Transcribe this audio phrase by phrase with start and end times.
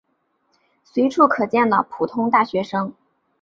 [0.83, 2.91] 随处可见的普通大学生。